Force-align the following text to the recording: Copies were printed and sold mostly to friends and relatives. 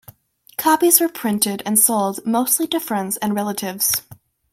Copies 0.57 0.99
were 0.99 1.07
printed 1.09 1.61
and 1.63 1.77
sold 1.77 2.25
mostly 2.25 2.65
to 2.65 2.79
friends 2.79 3.17
and 3.17 3.35
relatives. 3.35 4.01